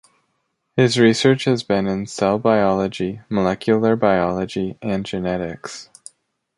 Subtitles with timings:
[0.75, 5.89] His research has been in cell biology, molecular biology, and genetics.